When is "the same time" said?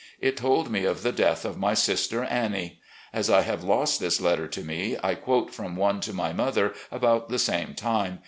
7.29-8.19